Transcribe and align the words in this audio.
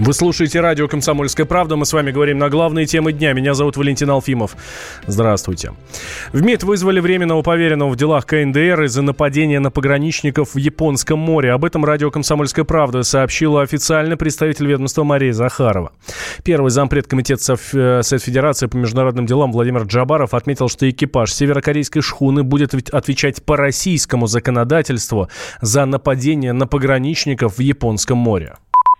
Вы 0.00 0.14
слушаете 0.14 0.60
радио 0.60 0.88
«Комсомольская 0.88 1.44
правда». 1.44 1.76
Мы 1.76 1.84
с 1.84 1.92
вами 1.92 2.10
говорим 2.10 2.38
на 2.38 2.48
главные 2.48 2.86
темы 2.86 3.12
дня. 3.12 3.34
Меня 3.34 3.52
зовут 3.52 3.76
Валентин 3.76 4.08
Алфимов. 4.08 4.56
Здравствуйте. 5.06 5.74
В 6.32 6.40
МИД 6.40 6.62
вызвали 6.62 7.00
временного 7.00 7.42
поверенного 7.42 7.90
в 7.90 7.96
делах 7.96 8.24
КНДР 8.24 8.84
из-за 8.84 9.02
нападения 9.02 9.60
на 9.60 9.70
пограничников 9.70 10.54
в 10.54 10.56
Японском 10.56 11.18
море. 11.18 11.52
Об 11.52 11.66
этом 11.66 11.84
радио 11.84 12.10
«Комсомольская 12.10 12.64
правда» 12.64 13.02
сообщила 13.02 13.60
официальный 13.60 14.16
представитель 14.16 14.68
ведомства 14.68 15.04
Мария 15.04 15.34
Захарова. 15.34 15.92
Первый 16.44 16.70
зампред 16.70 17.06
комитета 17.06 17.42
Совет 17.42 18.22
Федерации 18.22 18.68
по 18.68 18.78
международным 18.78 19.26
делам 19.26 19.52
Владимир 19.52 19.82
Джабаров 19.82 20.32
отметил, 20.32 20.70
что 20.70 20.88
экипаж 20.88 21.30
северокорейской 21.30 22.00
шхуны 22.00 22.42
будет 22.42 22.72
отвечать 22.72 23.44
по 23.44 23.54
российскому 23.58 24.28
законодательству 24.28 25.28
за 25.60 25.84
нападение 25.84 26.54
на 26.54 26.66
пограничников 26.66 27.58
в 27.58 27.60
Японском 27.60 28.16
море. 28.16 28.54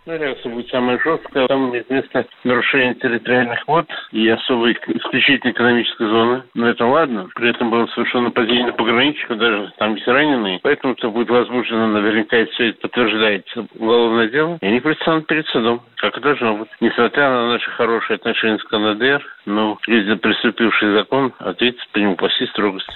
Ну, 0.07 0.17
реакция 0.17 0.53
будет 0.53 0.69
самая 0.71 0.99
жесткая. 0.99 1.47
Там 1.47 1.71
имеет 1.71 1.91
место 1.91 2.27
нарушение 2.45 2.95
территориальных 2.95 3.67
вод 3.69 3.87
и 4.13 4.29
особой 4.29 4.73
исключительно 4.73 5.51
экономической 5.51 6.07
зоны. 6.07 6.43
Но 6.55 6.69
это 6.69 6.87
ладно. 6.87 7.29
При 7.35 7.51
этом 7.51 7.71
было 7.71 7.87
совершенно 7.89 8.25
нападение 8.25 8.67
на 8.67 8.73
пограничников, 8.73 9.39
даже 9.39 9.73
там 9.79 9.95
есть 9.95 10.09
раненые. 10.09 10.61
Поэтому 10.63 10.95
это 10.95 11.11
будет 11.11 11.29
возможно, 11.29 11.87
наверняка, 11.89 12.39
и 12.39 12.47
все 12.47 12.71
это 12.71 12.81
подтверждается 12.81 13.67
уголовное 13.75 14.29
дело. 14.29 14.59
И 14.61 14.67
они 14.67 14.81
предстанут 14.81 15.27
перед 15.27 15.47
судом, 15.49 15.83
как 15.97 16.17
и 16.17 16.21
должно 16.21 16.57
быть. 16.57 16.69
Несмотря 16.81 17.31
на 17.31 17.49
наши 17.49 17.71
хорошие 17.73 18.17
отношения 18.17 18.59
с 18.59 18.65
КНДР, 18.65 19.23
но 19.45 19.79
люди, 19.87 20.15
приступивший 20.15 20.95
закон, 20.95 21.33
ответят 21.39 21.87
по 21.93 21.99
нему 21.99 22.17
по 22.17 22.29
всей 22.29 22.49
строгости. 22.49 22.95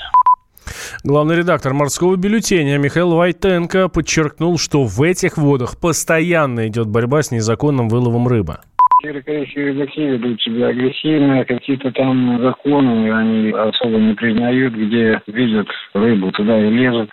Главный 1.03 1.37
редактор 1.37 1.75
морского 1.75 2.17
бюллетеня 2.17 2.79
Михаил 2.79 3.15
Вайтенко 3.15 3.89
подчеркнул, 3.89 4.59
что 4.59 4.85
в 4.85 5.03
этих 5.03 5.37
водах 5.37 5.79
постоянно 5.81 6.69
идет 6.69 6.89
борьба 6.89 7.23
с 7.23 7.31
незаконным 7.31 7.89
выловом 7.89 8.27
рыбы. 8.29 8.59
Северокорейские 9.03 9.67
рыбаки 9.67 10.01
ведут 10.01 10.41
себя 10.41 10.69
агрессивно, 10.69 11.45
какие-то 11.45 11.93
там 11.93 12.41
законы 12.41 13.13
они 13.13 13.51
особо 13.51 13.99
не 13.99 14.15
признают, 14.15 14.73
где 14.75 15.21
видят 15.27 15.67
рыбу, 15.93 16.33
туда 16.33 16.59
и 16.59 16.71
лезут. 16.71 17.11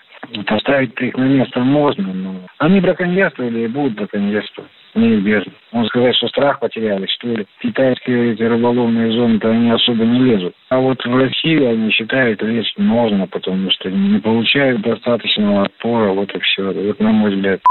Поставить 0.48 0.94
их 1.02 1.18
на 1.18 1.24
место 1.24 1.60
можно, 1.60 2.14
но 2.14 2.36
они 2.60 2.80
браконьерствовали 2.80 3.62
и 3.62 3.68
будут 3.68 3.96
браконьерствовать 3.96 4.72
неизбежно. 4.96 5.54
Можно 5.72 5.90
сказать, 5.90 6.16
что 6.16 6.28
страх 6.28 6.60
потеряли, 6.60 7.06
что 7.08 7.28
ли. 7.28 7.46
Китайские 7.62 8.34
эти 8.34 8.44
рыболовные 8.44 9.12
зоны-то 9.12 9.50
они 9.50 9.72
особо 9.72 10.04
не 10.04 10.20
лезут. 10.20 10.54
А 10.70 10.80
вот 10.80 11.04
в 11.04 11.16
России 11.16 11.64
они 11.64 11.92
считают, 11.92 12.42
лезть 12.42 12.78
можно, 12.78 13.28
потому 13.28 13.72
что 13.72 13.90
не 13.90 14.20
получают 14.20 14.82
достаточного 14.82 15.64
отпора, 15.64 16.12
вот 16.12 16.34
и 16.34 16.40
все. 16.40 16.72
Вот 16.72 17.00
на 17.00 17.12
мой 17.12 17.36
взгляд. 17.36 17.62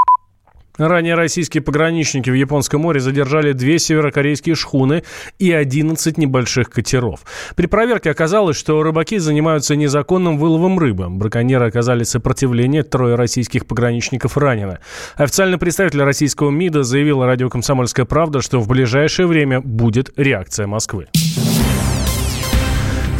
Ранее 0.77 1.15
российские 1.15 1.61
пограничники 1.61 2.29
в 2.29 2.33
Японском 2.33 2.81
море 2.81 2.99
задержали 2.99 3.51
две 3.53 3.77
северокорейские 3.77 4.55
шхуны 4.55 5.03
и 5.37 5.51
11 5.51 6.17
небольших 6.17 6.69
катеров. 6.69 7.21
При 7.55 7.65
проверке 7.65 8.09
оказалось, 8.11 8.57
что 8.57 8.81
рыбаки 8.81 9.17
занимаются 9.17 9.75
незаконным 9.75 10.37
выловом 10.37 10.79
рыбы. 10.79 11.09
Браконьеры 11.09 11.67
оказали 11.67 12.03
сопротивление, 12.03 12.83
трое 12.83 13.15
российских 13.15 13.65
пограничников 13.65 14.37
ранены. 14.37 14.79
Официальный 15.15 15.57
представитель 15.57 16.03
российского 16.03 16.49
МИДа 16.49 16.83
заявил 16.83 17.23
радио 17.23 17.49
«Комсомольская 17.49 18.05
правда», 18.05 18.41
что 18.41 18.59
в 18.59 18.67
ближайшее 18.67 19.27
время 19.27 19.61
будет 19.61 20.11
реакция 20.17 20.67
Москвы. 20.67 21.07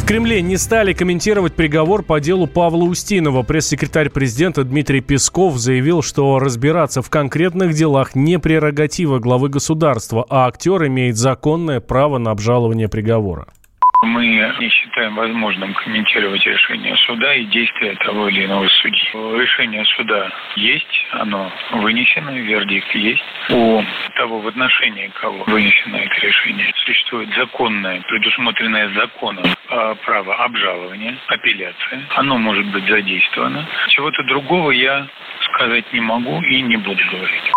В 0.02 0.04
Кремле 0.04 0.42
не 0.42 0.56
стали 0.56 0.94
комментировать 0.94 1.54
приговор 1.54 2.02
по 2.02 2.18
делу 2.18 2.48
Павла 2.48 2.82
Устинова. 2.82 3.44
Пресс-секретарь 3.44 4.10
президента 4.10 4.64
Дмитрий 4.64 5.00
Песков 5.00 5.58
заявил, 5.58 6.02
что 6.02 6.40
разбираться 6.40 7.02
в 7.02 7.08
конкретных 7.08 7.72
делах 7.72 8.16
не 8.16 8.40
прерогатива 8.40 9.20
главы 9.20 9.48
государства, 9.48 10.26
а 10.28 10.48
актер 10.48 10.88
имеет 10.88 11.16
законное 11.16 11.78
право 11.78 12.18
на 12.18 12.32
обжалование 12.32 12.88
приговора. 12.88 13.46
Мы 14.02 14.26
не 14.58 14.68
считаем 14.68 15.14
возможным 15.14 15.72
комментировать 15.74 16.44
решение 16.44 16.96
суда 17.06 17.34
и 17.34 17.44
действия 17.44 17.94
того 18.04 18.28
или 18.28 18.46
иного 18.46 18.66
судьи. 18.68 19.08
Решение 19.12 19.84
суда 19.84 20.28
есть, 20.56 21.06
оно 21.12 21.52
вынесено, 21.70 22.30
вердикт 22.30 22.92
есть. 22.96 23.22
У 23.50 23.82
того, 24.16 24.40
в 24.40 24.48
отношении 24.48 25.08
кого 25.20 25.44
вынесено 25.44 25.96
это 25.96 26.26
решение, 26.26 26.72
существует 26.84 27.32
законное, 27.36 28.00
предусмотренное 28.02 28.88
законом 28.94 29.44
а, 29.68 29.94
право 29.94 30.34
обжалования, 30.34 31.16
апелляция. 31.28 32.02
Оно 32.16 32.38
может 32.38 32.66
быть 32.66 32.86
задействовано. 32.88 33.66
Чего-то 33.88 34.24
другого 34.24 34.72
я 34.72 35.06
сказать 35.54 35.92
не 35.92 36.00
могу 36.00 36.42
и 36.42 36.60
не 36.60 36.76
буду 36.76 37.02
говорить. 37.12 37.52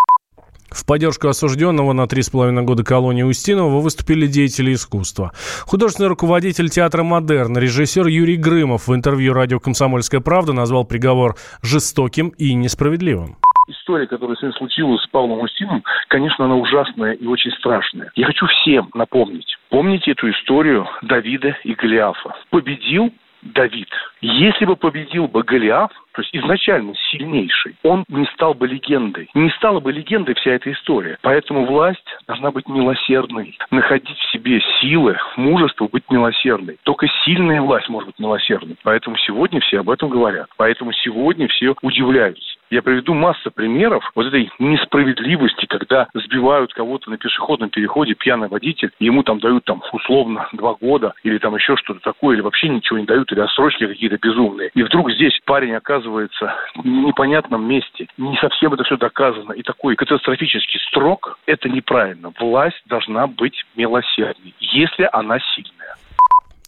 В 0.76 0.86
поддержку 0.86 1.30
осужденного 1.30 1.94
на 1.94 2.06
три 2.06 2.22
с 2.22 2.30
половиной 2.30 2.64
года 2.64 2.84
колонии 2.84 3.24
Устинова 3.24 3.80
выступили 3.80 4.28
деятели 4.28 4.74
искусства. 4.74 5.32
Художественный 5.62 6.10
руководитель 6.10 6.70
театра 6.70 7.02
«Модерн», 7.02 7.58
режиссер 7.58 8.08
Юрий 8.08 8.36
Грымов 8.36 8.90
в 8.90 8.94
интервью 8.94 9.34
радио 9.34 9.60
«Комсомольская 9.60 10.20
правда» 10.20 10.52
назвал 10.52 10.84
приговор 10.84 11.36
жестоким 11.62 12.30
и 12.38 12.54
несправедливым 12.54 13.38
история, 13.68 14.08
которая 14.08 14.36
сегодня 14.36 14.58
случилась 14.58 15.02
с 15.02 15.08
Павлом 15.08 15.40
Устином, 15.42 15.84
конечно, 16.08 16.46
она 16.46 16.56
ужасная 16.56 17.14
и 17.14 17.26
очень 17.26 17.52
страшная. 17.52 18.12
Я 18.16 18.26
хочу 18.26 18.46
всем 18.48 18.90
напомнить. 18.94 19.58
Помните 19.70 20.12
эту 20.12 20.30
историю 20.30 20.88
Давида 21.02 21.58
и 21.64 21.74
Голиафа? 21.74 22.36
Победил 22.50 23.12
Давид. 23.46 23.88
Если 24.22 24.66
бы 24.66 24.76
победил 24.76 25.28
бы 25.28 25.44
Голиаф, 25.44 25.92
то 26.14 26.22
есть 26.22 26.36
изначально 26.36 26.94
сильнейший, 27.12 27.76
он 27.84 28.06
не 28.08 28.26
стал 28.34 28.54
бы 28.54 28.68
легендой. 28.68 29.30
Не 29.34 29.50
стала 29.52 29.80
бы 29.80 29.92
легендой 29.92 30.34
вся 30.36 30.52
эта 30.52 30.72
история. 30.72 31.18
Поэтому 31.22 31.66
власть 31.66 32.06
должна 32.28 32.52
быть 32.52 32.68
милосердной, 32.68 33.58
находить 33.70 34.18
в 34.18 34.32
себе 34.32 34.62
силы, 34.82 35.18
мужество 35.36 35.88
быть 35.88 36.10
милосердной. 36.10 36.78
Только 36.84 37.08
сильная 37.24 37.62
власть 37.62 37.88
может 37.90 38.08
быть 38.08 38.20
милосердной. 38.20 38.78
Поэтому 38.84 39.18
сегодня 39.18 39.60
все 39.60 39.82
об 39.82 39.90
этом 39.90 40.10
говорят. 40.10 40.48
Поэтому 40.58 40.92
сегодня 40.94 41.48
все 41.48 41.76
удивляются. 41.82 42.55
Я 42.76 42.82
приведу 42.82 43.14
массу 43.14 43.52
примеров 43.52 44.04
вот 44.16 44.26
этой 44.26 44.52
несправедливости, 44.60 45.66
когда 45.66 46.10
сбивают 46.14 46.74
кого-то 46.74 47.10
на 47.10 47.18
пешеходном 47.18 47.70
переходе, 47.70 48.16
пьяный 48.16 48.50
водитель, 48.50 48.92
ему 49.00 49.24
там 49.24 49.40
дают 49.40 49.64
там 49.64 49.82
условно 49.94 50.50
два 50.52 50.74
года 50.74 51.14
или 51.24 51.38
там 51.38 51.56
еще 51.56 51.78
что-то 51.78 52.02
такое, 52.02 52.36
или 52.36 52.42
вообще 52.42 52.68
ничего 52.68 53.00
не 53.00 53.06
дают, 53.06 53.32
или 53.32 53.40
отсрочки 53.40 53.88
какие-то 53.88 54.18
безумные. 54.18 54.72
И 54.74 54.84
вдруг 54.84 55.10
здесь 55.10 55.40
парень 55.46 55.74
оказывается 55.74 56.54
в 56.76 56.86
непонятном 56.86 57.66
месте, 57.66 58.08
не 58.18 58.36
совсем 58.40 58.74
это 58.74 58.84
все 58.84 58.98
доказано, 58.98 59.54
и 59.54 59.62
такой 59.62 59.96
катастрофический 59.96 60.82
строк, 60.90 61.40
это 61.46 61.70
неправильно. 61.70 62.34
Власть 62.38 62.82
должна 62.88 63.28
быть 63.28 63.64
милосердной, 63.78 64.54
если 64.60 65.08
она 65.14 65.40
сильная. 65.56 65.96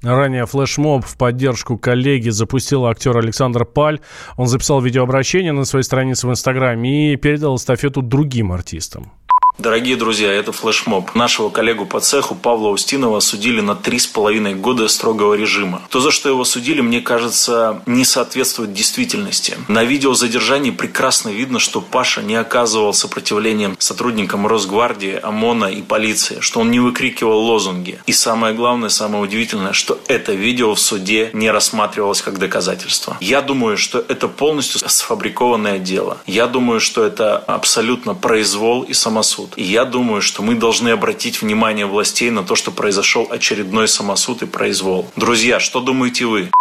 Ранее 0.04 0.46
флешмоб 0.46 1.04
в 1.06 1.18
поддержку 1.18 1.78
коллеги 1.78 2.30
запустил 2.30 2.86
актер 2.86 3.18
Александр 3.18 3.66
Паль. 3.66 4.00
Он 4.36 4.48
записал 4.48 4.80
видеообращение 4.80 5.54
на 5.54 5.66
своей 5.66 5.84
странице 5.84 6.28
в 6.28 6.32
Инстаграме 6.32 7.14
и 7.14 7.16
передал 7.16 7.56
эстафету 7.56 8.02
другим 8.02 8.52
артистам. 8.52 9.12
Дорогие 9.58 9.96
друзья, 9.96 10.32
это 10.32 10.52
флешмоб. 10.52 11.16
Нашего 11.16 11.50
коллегу 11.50 11.88
по 11.88 12.00
цеху 12.00 12.36
Павла 12.36 12.70
Устинова 12.70 13.20
судили 13.20 13.60
на 13.60 13.74
три 13.74 13.98
с 13.98 14.06
половиной 14.06 14.54
года 14.54 14.88
строгого 14.88 15.34
режима. 15.34 15.82
То, 15.90 16.00
за 16.00 16.12
что 16.12 16.30
его 16.30 16.46
судили, 16.46 16.82
мне 16.82 17.02
кажется, 17.02 17.82
не 17.88 18.06
соответствует 18.06 18.72
действительности. 18.72 19.58
На 19.68 19.84
видео 19.84 20.14
задержания 20.14 20.72
прекрасно 20.72 21.30
видно, 21.30 21.58
что 21.58 21.82
Паша 21.82 22.22
не 22.22 22.36
оказывал 22.36 22.94
сопротивлением 22.94 23.76
сотрудникам 23.80 24.46
Росгвардии, 24.46 25.20
ОМОНа 25.24 25.66
и 25.72 25.82
полиции, 25.82 26.38
что 26.40 26.60
он 26.60 26.70
не 26.70 26.80
выкрикивал 26.80 27.44
лозунги. 27.44 28.00
И 28.06 28.12
самое 28.12 28.54
главное, 28.54 28.90
самое 28.90 29.24
удивительное, 29.24 29.74
что 29.74 30.00
это 30.08 30.34
видео 30.34 30.76
в 30.76 30.80
суде 30.80 31.32
не 31.34 31.50
рассматривалось 31.50 32.22
как 32.22 32.38
доказательство. 32.38 33.18
Я 33.22 33.42
думаю, 33.42 33.78
что 33.78 34.06
это 34.08 34.28
полностью 34.28 34.88
сфабрикованное 34.88 35.80
дело. 35.80 36.20
Я 36.28 36.46
думаю, 36.46 36.80
что 36.80 37.04
это 37.04 37.40
абсолютно 37.40 38.14
произвол 38.14 38.84
и 38.84 38.94
самосуд 38.94 39.47
самосуд. 39.48 39.58
И 39.58 39.64
я 39.64 39.86
думаю, 39.86 40.22
что 40.22 40.44
мы 40.44 40.56
должны 40.56 40.90
обратить 40.90 41.42
внимание 41.42 41.86
властей 41.86 42.32
на 42.32 42.44
то, 42.44 42.56
что 42.56 42.72
произошел 42.72 43.28
очередной 43.30 43.88
самосуд 43.88 44.44
и 44.44 44.46
произвол. 44.46 45.06
Друзья, 45.16 45.60
что 45.60 45.80
думаете 45.80 46.26
вы? 46.26 46.52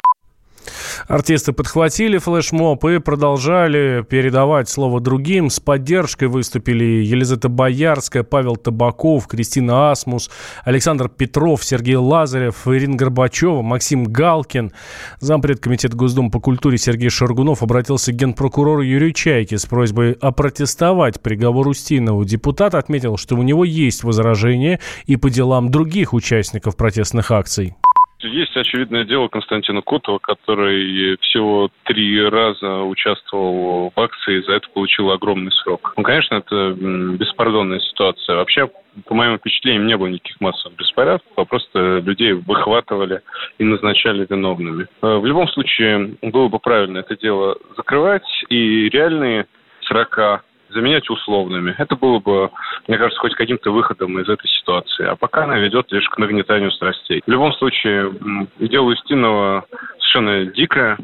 Артисты 1.08 1.52
подхватили 1.52 2.18
флешмоб 2.18 2.84
и 2.84 2.98
продолжали 2.98 4.04
передавать 4.08 4.68
слово 4.68 5.00
другим. 5.00 5.50
С 5.50 5.60
поддержкой 5.60 6.28
выступили 6.28 6.84
Елизавета 6.84 7.48
Боярская, 7.48 8.22
Павел 8.22 8.56
Табаков, 8.56 9.26
Кристина 9.26 9.90
Асмус, 9.90 10.30
Александр 10.64 11.08
Петров, 11.08 11.64
Сергей 11.64 11.96
Лазарев, 11.96 12.66
Ирина 12.66 12.96
Горбачева, 12.96 13.62
Максим 13.62 14.04
Галкин. 14.04 14.72
Зампред 15.20 15.60
комитета 15.60 15.96
Госдумы 15.96 16.30
по 16.30 16.40
культуре 16.40 16.78
Сергей 16.78 17.10
Шаргунов 17.10 17.62
обратился 17.62 18.12
к 18.12 18.16
генпрокурору 18.16 18.82
Юрию 18.82 19.12
Чайке 19.12 19.58
с 19.58 19.66
просьбой 19.66 20.12
опротестовать 20.12 21.20
приговор 21.20 21.69
Устинову. 21.69 22.24
Депутат 22.24 22.74
отметил, 22.74 23.16
что 23.16 23.36
у 23.36 23.42
него 23.42 23.64
есть 23.64 24.04
возражения 24.04 24.80
и 25.06 25.16
по 25.16 25.30
делам 25.30 25.70
других 25.70 26.12
участников 26.12 26.76
протестных 26.76 27.30
акций. 27.30 27.74
Есть 28.20 28.56
очевидное 28.56 29.04
дело 29.04 29.28
Константина 29.28 29.82
Котова, 29.82 30.18
который 30.18 31.16
всего 31.20 31.70
три 31.84 32.22
раза 32.26 32.82
участвовал 32.82 33.92
в 33.94 34.00
акции 34.00 34.38
и 34.38 34.42
за 34.42 34.52
это 34.52 34.68
получил 34.70 35.10
огромный 35.10 35.52
срок. 35.52 35.92
Ну, 35.96 36.02
конечно, 36.02 36.36
это 36.36 36.72
беспардонная 36.72 37.80
ситуация. 37.80 38.36
Вообще, 38.36 38.70
по 39.04 39.14
моим 39.14 39.38
впечатлениям, 39.38 39.86
не 39.86 39.96
было 39.96 40.06
никаких 40.06 40.40
массовых 40.40 40.78
беспорядков, 40.78 41.32
а 41.36 41.44
просто 41.44 41.98
людей 41.98 42.32
выхватывали 42.32 43.20
и 43.58 43.64
назначали 43.64 44.26
виновными. 44.28 44.86
Э, 45.02 45.19
в 45.19 45.26
любом 45.26 45.48
случае, 45.48 46.16
было 46.22 46.48
бы 46.48 46.58
правильно 46.58 46.98
это 46.98 47.16
дело 47.16 47.56
закрывать, 47.76 48.26
и 48.48 48.88
реальные 48.88 49.46
срока 49.82 50.42
заменять 50.76 51.11
условными. 51.11 51.75
Это 51.78 51.96
было 51.96 52.20
бы, 52.20 52.50
мне 52.87 52.99
кажется, 52.99 53.20
хоть 53.20 53.34
каким-то 53.34 53.73
выходом 53.73 54.19
из 54.20 54.28
этой 54.28 54.49
ситуации. 54.49 55.06
А 55.06 55.17
пока 55.17 55.44
она 55.44 55.58
ведет 55.58 55.90
лишь 55.90 56.08
к 56.08 56.19
нагнетанию 56.19 56.70
страстей. 56.70 57.23
В 57.26 57.31
любом 57.31 57.52
случае, 57.55 58.12
дело 58.61 58.87
Устинова 58.87 59.64
совершенно 59.99 60.46
дикое. 60.46 60.99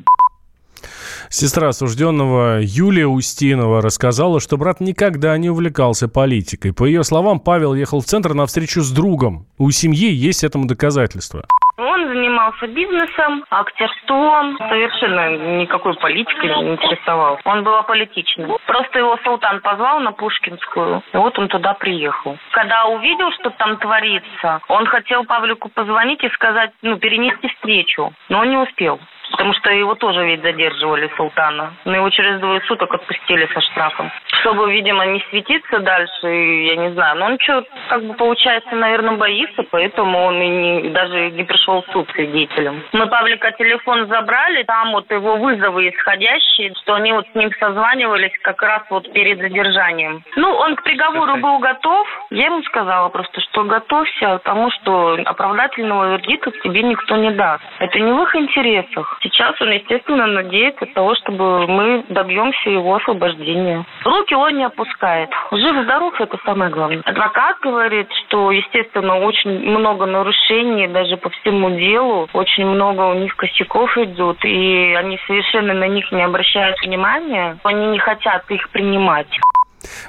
Сестра 1.29 1.69
осужденного 1.69 2.61
Юлия 2.61 3.07
Устинова 3.07 3.81
рассказала, 3.81 4.41
что 4.41 4.59
брат 4.59 4.81
никогда 4.81 5.37
не 5.39 5.49
увлекался 5.49 6.09
политикой. 6.09 6.75
По 6.75 6.85
ее 6.85 7.05
словам, 7.05 7.41
Павел 7.41 7.75
ехал 7.75 8.01
в 8.01 8.05
центр 8.05 8.35
на 8.35 8.45
встречу 8.47 8.83
с 8.83 8.91
другом. 8.91 9.47
У 9.57 9.71
семьи 9.71 10.11
есть 10.13 10.45
этому 10.45 10.67
доказательства. 10.67 11.47
Он 11.83 12.07
занимался 12.07 12.69
бизнесом, 12.69 13.45
актерством, 13.51 14.57
совершенно 14.69 15.59
никакой 15.59 15.95
политикой 15.95 16.55
не 16.63 16.75
интересовал. 16.75 17.41
Он 17.45 17.65
был 17.65 17.75
аполитичный. 17.75 18.47
Просто 18.67 19.01
его 19.01 19.19
султан 19.25 19.61
позвал 19.61 19.99
на 19.99 20.13
Пушкинскую, 20.13 21.03
и 21.13 21.17
вот 21.17 21.37
он 21.41 21.49
туда 21.49 21.75
приехал. 21.75 22.39
Когда 22.53 22.85
увидел, 22.85 23.33
что 23.33 23.51
там 23.51 23.79
творится, 23.79 24.61
он 24.69 24.87
хотел 24.87 25.25
Павлику 25.25 25.71
позвонить 25.71 26.23
и 26.23 26.29
сказать, 26.31 26.71
ну, 26.83 26.99
перенести 26.99 27.49
встречу, 27.49 28.13
но 28.29 28.41
он 28.41 28.51
не 28.51 28.57
успел. 28.59 29.01
Потому 29.43 29.55
что 29.55 29.73
его 29.73 29.97
тоже 29.97 30.25
ведь 30.25 30.41
задерживали 30.43 31.11
султана. 31.17 31.75
Но 31.85 31.97
его 31.97 32.11
через 32.11 32.39
двое 32.39 32.61
суток 32.61 32.95
отпустили 32.95 33.49
со 33.53 33.61
штрафом. 33.61 34.09
Чтобы, 34.39 34.73
видимо, 34.73 35.05
не 35.05 35.19
светиться 35.31 35.81
дальше, 35.81 36.29
я 36.29 36.77
не 36.77 36.93
знаю. 36.93 37.19
Но 37.19 37.27
он 37.27 37.41
что, 37.41 37.65
как 37.89 38.05
бы, 38.05 38.15
получается, 38.15 38.73
наверное, 38.77 39.17
боится, 39.17 39.65
поэтому 39.69 40.27
он 40.27 40.41
и 40.41 40.47
не, 40.47 40.91
даже 40.91 41.33
не 41.33 41.43
пришел 41.43 41.83
в 41.83 41.93
суд 41.93 42.09
свидетелем. 42.13 42.85
Мы 42.93 43.09
Павлика 43.09 43.51
телефон 43.59 44.07
забрали, 44.07 44.63
там 44.63 44.93
вот 44.93 45.11
его 45.11 45.35
вызовы 45.35 45.89
исходящие, 45.89 46.73
что 46.81 46.95
они 46.95 47.11
вот 47.11 47.27
с 47.33 47.35
ним 47.35 47.51
созванивались 47.59 48.39
как 48.43 48.63
раз 48.63 48.83
вот 48.91 49.13
перед 49.13 49.41
задержанием. 49.41 50.23
Ну, 50.37 50.53
он 50.55 50.77
к 50.77 50.85
приговору 50.85 51.39
был 51.39 51.59
готов. 51.59 52.07
Я 52.31 52.45
ему 52.45 52.63
сказала 52.63 53.09
просто, 53.09 53.41
что 53.41 53.65
готовься, 53.65 54.39
потому 54.39 54.71
что 54.71 55.19
оправдательного 55.25 56.13
вердикта 56.13 56.53
тебе 56.63 56.85
никто 56.85 57.17
не 57.17 57.33
даст. 57.33 57.65
Это 57.81 57.99
не 57.99 58.13
в 58.13 58.23
их 58.23 58.37
интересах. 58.37 59.19
Сейчас 59.33 59.59
он, 59.61 59.71
естественно, 59.71 60.27
надеется 60.27 60.87
того, 60.95 61.15
чтобы 61.17 61.67
мы 61.67 62.05
добьемся 62.11 62.69
его 62.71 62.97
освобождения. 62.97 63.85
Руки 64.05 64.35
он 64.35 64.57
не 64.57 64.65
опускает. 64.65 65.31
Жив-здоров– 65.51 66.15
это 66.21 66.39
самое 66.45 66.71
главное. 66.71 67.03
Адвокат 67.05 67.57
говорит, 67.63 68.09
что, 68.27 68.51
естественно, 68.51 69.17
очень 69.17 69.51
много 69.71 70.07
нарушений 70.07 70.87
даже 70.87 71.17
по 71.17 71.31
всему 71.31 71.71
делу. 71.71 72.29
Очень 72.35 72.67
много 72.67 73.03
у 73.03 73.15
них 73.15 73.35
косяков 73.37 73.97
идут, 73.97 74.45
и 74.45 74.95
они 74.99 75.19
совершенно 75.27 75.73
на 75.73 75.89
них 75.89 76.13
не 76.13 76.23
обращают 76.23 76.77
внимания. 76.83 77.59
Они 77.65 77.87
не 77.87 77.99
хотят 77.99 78.45
их 78.51 78.69
принимать. 78.71 79.29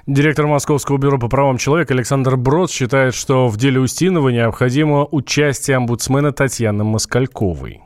Директор 0.05 0.47
Московского 0.47 0.97
бюро 0.97 1.17
по 1.17 1.29
правам 1.29 1.57
человека 1.57 1.93
Александр 1.93 2.35
Брод 2.35 2.69
считает, 2.69 3.15
что 3.15 3.47
в 3.47 3.57
деле 3.57 3.79
Устинова 3.79 4.29
необходимо 4.29 5.05
участие 5.05 5.77
омбудсмена 5.77 6.31
Татьяны 6.31 6.83
Москальковой. 6.83 7.81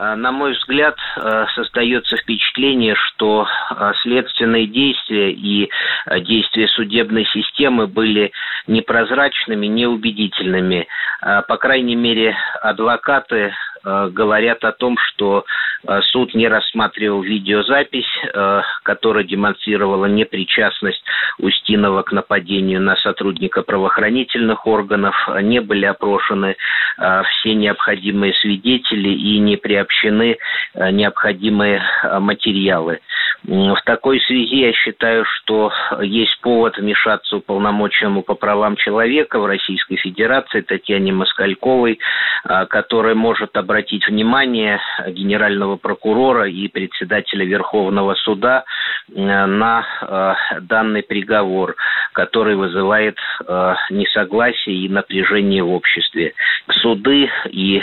Э, 0.00 0.14
на 0.14 0.32
мой 0.32 0.52
взгляд, 0.52 0.96
э, 1.16 1.46
создается 1.54 2.16
впечатление, 2.16 2.94
что 2.94 3.46
э, 3.46 3.92
следственные 4.02 4.66
действия 4.66 5.30
и 5.30 5.70
действия 6.22 6.68
судебной 6.68 7.26
системы 7.26 7.86
были 7.86 8.32
непрозрачными, 8.66 9.66
неубедительными. 9.66 10.86
По 11.20 11.56
крайней 11.58 11.96
мере, 11.96 12.34
адвокаты 12.62 13.52
говорят 13.84 14.64
о 14.64 14.72
том, 14.72 14.96
что 14.98 15.44
э, 15.86 16.00
суд 16.10 16.34
не 16.34 16.48
рассматривал 16.48 17.22
видеозапись, 17.22 18.10
э, 18.32 18.62
которая 18.82 19.24
демонстрировала 19.24 20.06
непричастность 20.06 21.02
Устинова 21.38 22.02
к 22.02 22.12
нападению 22.12 22.80
на 22.80 22.96
сотрудника 22.96 23.62
правоохранительных 23.62 24.66
органов, 24.66 25.16
не 25.42 25.60
были 25.60 25.86
опрошены 25.86 26.56
все 26.96 27.54
необходимые 27.54 28.34
свидетели 28.34 29.08
и 29.08 29.38
не 29.38 29.56
приобщены 29.56 30.36
необходимые 30.74 31.82
материалы. 32.20 33.00
В 33.44 33.80
такой 33.86 34.20
связи 34.20 34.56
я 34.56 34.72
считаю, 34.72 35.24
что 35.24 35.72
есть 36.02 36.38
повод 36.40 36.76
вмешаться 36.76 37.36
уполномоченному 37.36 38.22
по 38.22 38.34
правам 38.34 38.76
человека 38.76 39.38
в 39.38 39.46
Российской 39.46 39.96
Федерации 39.96 40.60
Татьяне 40.60 41.12
Москальковой, 41.12 41.98
которая 42.68 43.14
может 43.14 43.56
обратить 43.56 44.06
внимание 44.06 44.80
генерального 45.08 45.76
прокурора 45.76 46.48
и 46.48 46.68
председателя 46.68 47.44
Верховного 47.44 48.14
суда 48.14 48.64
э, 49.08 49.46
на 49.46 49.84
э, 50.00 50.60
данный 50.60 51.02
приговор, 51.02 51.76
который 52.12 52.56
вызывает 52.56 53.16
э, 53.46 53.74
несогласие 53.90 54.76
и 54.76 54.88
напряжение 54.88 55.62
в 55.62 55.72
обществе. 55.72 56.34
Суды 56.70 57.30
и 57.50 57.82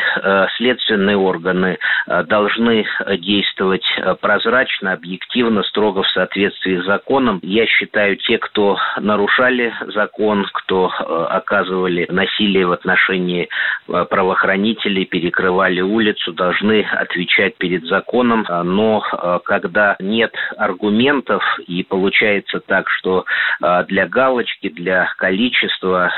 следственные 0.57 1.17
органы 1.17 1.77
должны 2.25 2.85
действовать 3.19 3.85
прозрачно, 4.21 4.93
объективно, 4.93 5.63
строго 5.63 6.03
в 6.03 6.09
соответствии 6.09 6.81
с 6.81 6.85
законом. 6.85 7.39
Я 7.43 7.65
считаю, 7.65 8.15
те, 8.17 8.37
кто 8.37 8.77
нарушали 8.99 9.73
закон, 9.93 10.47
кто 10.53 10.87
оказывали 10.87 12.07
насилие 12.09 12.65
в 12.65 12.71
отношении 12.71 13.49
правоохранителей, 13.87 15.05
перекрывали 15.05 15.81
улицу, 15.81 16.33
должны 16.33 16.81
отвечать 16.81 17.57
перед 17.57 17.85
законом, 17.85 18.45
а, 18.47 18.63
но 18.63 19.03
а, 19.11 19.39
когда 19.39 19.95
нет 19.99 20.33
аргументов 20.57 21.43
и 21.67 21.83
получается 21.83 22.59
так, 22.59 22.89
что 22.89 23.25
а, 23.61 23.83
для 23.83 24.07
галочки, 24.17 24.69
для 24.69 25.13
количества, 25.17 26.11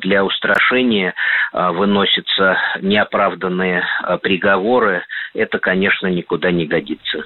для 0.00 0.24
устрашения 0.24 1.14
выносятся 1.52 2.56
неоправданные 2.80 3.82
приговоры, 4.22 5.02
это, 5.34 5.58
конечно, 5.58 6.06
никуда 6.06 6.52
не 6.52 6.66
годится. 6.66 7.24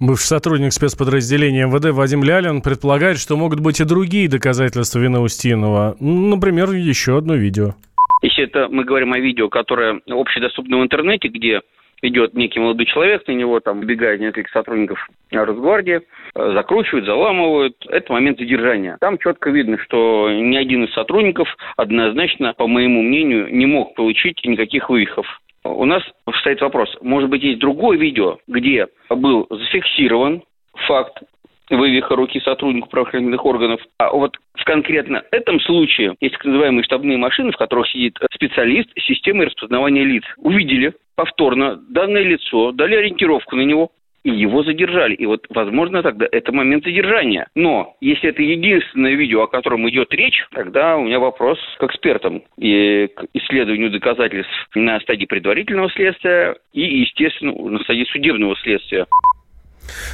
Бывший 0.00 0.26
сотрудник 0.26 0.72
спецподразделения 0.72 1.66
МВД 1.66 1.90
Вадим 1.92 2.24
Лялин 2.24 2.62
предполагает, 2.62 3.18
что 3.18 3.36
могут 3.36 3.60
быть 3.60 3.80
и 3.80 3.84
другие 3.84 4.28
доказательства 4.28 4.98
вины 4.98 5.20
Устинова. 5.20 5.94
Например, 6.00 6.72
еще 6.72 7.18
одно 7.18 7.34
видео. 7.36 7.74
Если 8.22 8.44
это 8.44 8.66
мы 8.68 8.84
говорим 8.84 9.12
о 9.12 9.20
видео, 9.20 9.48
которое 9.48 10.00
общедоступно 10.10 10.78
в 10.78 10.82
интернете, 10.82 11.28
где 11.28 11.60
идет 12.04 12.34
некий 12.34 12.60
молодой 12.60 12.86
человек, 12.86 13.26
на 13.26 13.32
него 13.32 13.60
там 13.60 13.80
убегает 13.80 14.20
несколько 14.20 14.50
сотрудников 14.50 15.08
Росгвардии, 15.30 16.02
э, 16.34 16.52
закручивают, 16.52 17.06
заламывают. 17.06 17.74
Это 17.88 18.12
момент 18.12 18.38
задержания. 18.38 18.96
Там 19.00 19.18
четко 19.18 19.50
видно, 19.50 19.78
что 19.78 20.30
ни 20.30 20.56
один 20.56 20.84
из 20.84 20.92
сотрудников 20.92 21.48
однозначно, 21.76 22.54
по 22.54 22.66
моему 22.66 23.02
мнению, 23.02 23.54
не 23.54 23.66
мог 23.66 23.94
получить 23.94 24.44
никаких 24.44 24.88
вывихов. 24.90 25.26
У 25.64 25.86
нас 25.86 26.02
стоит 26.40 26.60
вопрос, 26.60 26.94
может 27.00 27.30
быть, 27.30 27.42
есть 27.42 27.58
другое 27.58 27.96
видео, 27.96 28.38
где 28.46 28.86
был 29.08 29.46
зафиксирован 29.48 30.42
факт 30.86 31.22
вывиха 31.70 32.16
руки 32.16 32.40
сотруднику 32.40 32.88
правоохранительных 32.88 33.44
органов. 33.44 33.80
А 33.98 34.10
вот 34.10 34.36
в 34.54 34.64
конкретно 34.64 35.22
этом 35.30 35.60
случае 35.60 36.14
есть 36.20 36.34
так 36.34 36.44
называемые 36.44 36.84
штабные 36.84 37.18
машины, 37.18 37.52
в 37.52 37.56
которых 37.56 37.88
сидит 37.88 38.18
специалист 38.32 38.88
системы 39.00 39.46
распознавания 39.46 40.04
лиц. 40.04 40.24
Увидели 40.38 40.94
повторно 41.16 41.76
данное 41.90 42.22
лицо, 42.22 42.72
дали 42.72 42.96
ориентировку 42.96 43.56
на 43.56 43.62
него, 43.62 43.90
и 44.24 44.30
его 44.30 44.62
задержали. 44.62 45.14
И 45.14 45.26
вот, 45.26 45.46
возможно, 45.50 46.02
тогда 46.02 46.26
это 46.30 46.50
момент 46.50 46.84
задержания. 46.84 47.46
Но 47.54 47.94
если 48.00 48.30
это 48.30 48.42
единственное 48.42 49.14
видео, 49.14 49.42
о 49.42 49.48
котором 49.48 49.88
идет 49.88 50.12
речь, 50.14 50.46
тогда 50.52 50.96
у 50.96 51.04
меня 51.04 51.20
вопрос 51.20 51.58
к 51.78 51.84
экспертам 51.84 52.42
и 52.56 53.08
к 53.14 53.26
исследованию 53.34 53.90
доказательств 53.90 54.50
на 54.74 54.98
стадии 55.00 55.26
предварительного 55.26 55.90
следствия 55.90 56.56
и, 56.72 56.80
естественно, 56.80 57.52
на 57.52 57.78
стадии 57.80 58.04
судебного 58.04 58.56
следствия. 58.56 59.06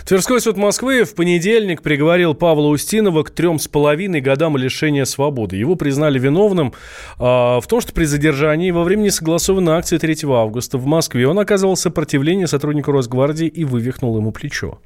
Тверской 0.05 0.41
суд 0.41 0.57
Москвы 0.57 1.05
в 1.05 1.15
понедельник 1.15 1.83
приговорил 1.83 2.35
Павла 2.35 2.69
Устинова 2.69 3.23
к 3.23 3.31
трем 3.31 3.59
с 3.59 3.69
половиной 3.69 4.21
годам 4.21 4.57
лишения 4.57 5.05
свободы. 5.05 5.57
Его 5.57 5.77
признали 5.77 6.19
виновным 6.19 6.73
э, 7.19 7.23
в 7.23 7.65
том, 7.69 7.81
что 7.81 7.93
при 7.93 8.05
задержании 8.05 8.71
во 8.71 8.85
время 8.85 9.03
несогласованной 9.03 9.75
акции 9.75 9.99
3 9.99 10.19
августа 10.25 10.79
в 10.79 10.87
Москве 10.87 11.27
он 11.29 11.39
оказывал 11.39 11.77
сопротивление 11.77 12.47
сотруднику 12.47 12.93
Росгвардии 12.93 13.47
и 13.47 13.65
вывихнул 13.65 14.17
ему 14.17 14.33
плечо. 14.33 14.79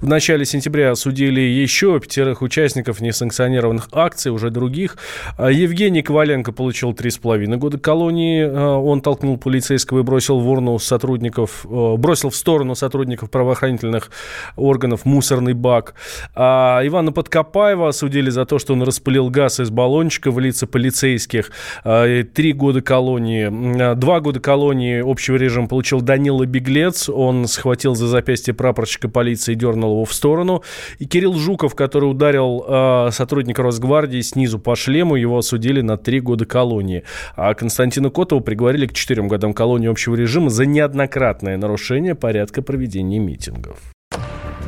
В 0.00 0.06
начале 0.06 0.44
сентября 0.44 0.92
осудили 0.92 1.40
еще 1.40 1.98
пятерых 2.00 2.42
участников 2.42 3.00
несанкционированных 3.00 3.88
акций, 3.92 4.32
уже 4.32 4.50
других. 4.50 4.96
А 5.36 5.50
Евгений 5.50 6.02
Коваленко 6.02 6.52
получил 6.52 6.92
3,5 6.92 7.56
года 7.56 7.78
колонии. 7.78 8.42
А, 8.42 8.78
он 8.78 9.00
толкнул 9.00 9.36
полицейского 9.36 10.00
и 10.00 10.02
бросил 10.02 10.40
в 10.40 10.48
урну 10.48 10.78
сотрудников, 10.78 11.66
бросил 11.66 12.30
в 12.30 12.36
сторону 12.36 12.74
сотрудников 12.74 13.30
правоохранительных 13.30 14.10
органов 14.56 15.04
мусорный 15.04 15.54
бак. 15.54 15.94
А 16.34 16.80
Ивана 16.84 17.12
Подкопаева 17.12 17.88
осудили 17.88 18.30
за 18.30 18.44
то, 18.44 18.58
что 18.58 18.72
он 18.72 18.82
распылил 18.82 19.30
газ 19.30 19.60
из 19.60 19.70
баллончика 19.70 20.30
в 20.30 20.38
лица 20.38 20.66
полицейских. 20.66 21.52
Три 21.82 22.52
года 22.52 22.82
колонии. 22.82 23.94
Два 23.94 24.20
года 24.20 24.40
колонии 24.40 25.00
общего 25.00 25.36
режима 25.36 25.68
получил 25.68 26.00
Данила 26.00 26.44
Беглец. 26.44 27.08
Он 27.08 27.46
схватил 27.46 27.94
за 27.94 28.08
запястье 28.08 28.54
прапорщика 28.54 29.08
полиции 29.08 29.54
дернул 29.54 29.92
его 29.92 30.04
в 30.04 30.12
сторону. 30.12 30.62
И 30.98 31.06
Кирилл 31.06 31.34
Жуков, 31.34 31.74
который 31.74 32.10
ударил 32.10 32.64
э, 32.66 33.08
сотрудника 33.12 33.62
Росгвардии 33.62 34.20
снизу 34.20 34.58
по 34.58 34.74
шлему, 34.76 35.16
его 35.16 35.38
осудили 35.38 35.80
на 35.80 35.96
три 35.96 36.20
года 36.20 36.46
колонии. 36.46 37.04
А 37.36 37.54
Константина 37.54 38.10
Котова 38.10 38.40
приговорили 38.40 38.86
к 38.86 38.92
четырем 38.92 39.28
годам 39.28 39.52
колонии 39.52 39.88
общего 39.88 40.14
режима 40.14 40.50
за 40.50 40.66
неоднократное 40.66 41.56
нарушение 41.56 42.14
порядка 42.14 42.62
проведения 42.62 43.18
митингов. 43.18 43.78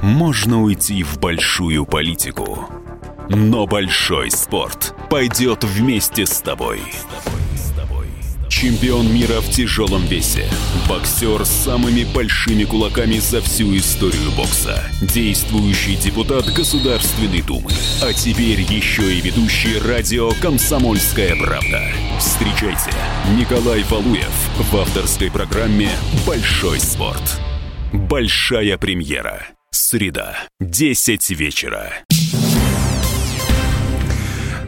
Можно 0.02 0.64
уйти 0.64 1.04
в 1.04 1.18
большую 1.21 1.87
политику, 1.87 2.68
но 3.28 3.68
большой 3.68 4.32
спорт 4.32 4.97
пойдет 5.09 5.62
вместе 5.62 6.26
с 6.26 6.40
тобой. 6.40 6.80
Чемпион 8.49 9.14
мира 9.14 9.40
в 9.40 9.49
тяжелом 9.49 10.04
весе. 10.04 10.44
Боксер 10.88 11.44
с 11.44 11.50
самыми 11.50 12.02
большими 12.12 12.64
кулаками 12.64 13.18
за 13.18 13.40
всю 13.40 13.76
историю 13.76 14.32
бокса. 14.37 14.82
Действующий 15.00 15.94
депутат 15.94 16.47
Государственной 16.47 17.40
Думы. 17.40 17.71
А 18.02 18.12
теперь 18.12 18.61
еще 18.61 19.14
и 19.14 19.21
ведущий 19.21 19.78
радио 19.78 20.32
«Комсомольская 20.42 21.37
правда». 21.37 21.80
Встречайте 22.18 22.90
Николай 23.38 23.85
Валуев 23.85 24.50
в 24.59 24.76
авторской 24.76 25.30
программе 25.30 25.90
«Большой 26.26 26.80
спорт». 26.80 27.40
Большая 27.92 28.76
премьера. 28.78 29.47
Среда. 29.75 30.37
10 30.61 31.31
вечера. 31.31 31.93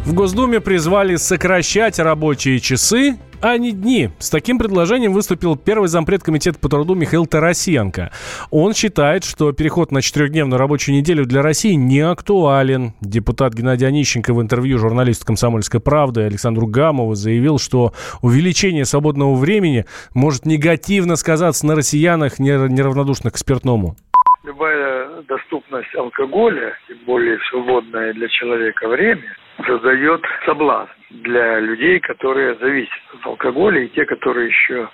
В 0.07 0.15
Госдуме 0.15 0.61
призвали 0.61 1.17
сокращать 1.17 1.99
рабочие 1.99 2.59
часы 2.59 3.19
а 3.43 3.59
не 3.59 3.73
дни. 3.73 4.09
С 4.19 4.31
таким 4.31 4.59
предложением 4.59 5.13
выступил 5.13 5.57
первый 5.57 5.89
зампред 5.89 6.23
комитета 6.23 6.59
по 6.59 6.71
труду 6.71 6.95
Михаил 6.95 7.27
Тарасенко. 7.27 8.11
Он 8.51 8.73
считает, 8.73 9.25
что 9.25 9.53
переход 9.53 9.93
на 9.93 10.01
четырехдневную 10.01 10.59
рабочую 10.59 10.97
неделю 10.97 11.27
для 11.27 11.43
России 11.43 11.75
не 11.75 12.01
актуален. 12.01 12.95
Депутат 13.03 13.53
Геннадий 13.53 13.87
Онищенко 13.87 14.33
в 14.33 14.41
интервью 14.41 14.79
журналисту 14.79 15.27
«Комсомольской 15.27 15.81
правды» 15.81 16.23
Александру 16.23 16.67
Гамову 16.67 17.15
заявил, 17.15 17.59
что 17.59 17.93
увеличение 18.23 18.87
свободного 18.87 19.35
времени 19.35 19.85
может 20.15 20.47
негативно 20.47 21.17
сказаться 21.17 21.67
на 21.67 21.75
россиянах, 21.75 22.39
неравнодушных 22.39 23.35
к 23.35 23.37
спиртному 23.37 23.99
любая 24.45 24.94
доступность 25.35 25.95
алкоголя, 25.97 26.77
тем 26.87 26.99
более 27.07 27.39
свободное 27.51 28.13
для 28.13 28.29
человека 28.29 28.89
время, 28.89 29.37
создает 29.67 30.25
соблазн 30.47 30.91
для 31.11 31.59
людей, 31.61 31.99
которые 32.01 32.55
зависят 32.57 33.03
от 33.15 33.27
алкоголя, 33.27 33.81
и 33.81 33.89
те, 33.89 34.05
которые 34.05 34.49
еще 34.49 34.89